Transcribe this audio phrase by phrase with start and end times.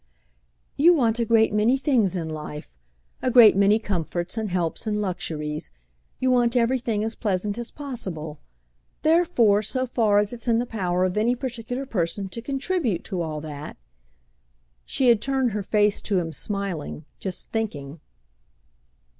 [0.77, 2.75] "You want a great many things in life,
[3.21, 8.39] a great many comforts and helps and luxuries—you want everything as pleasant as possible.
[9.03, 13.21] Therefore, so far as it's in the power of any particular person to contribute to
[13.21, 13.77] all that—"
[14.85, 17.99] She had turned her face to him smiling, just thinking.